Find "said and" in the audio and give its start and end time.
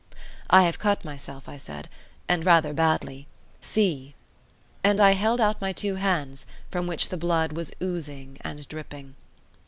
1.57-2.43